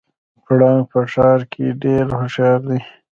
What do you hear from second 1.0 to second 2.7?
ښکار کې ډیر هوښیار